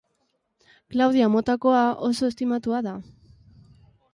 [0.95, 2.95] Klaudia motakoa oso estimatua da.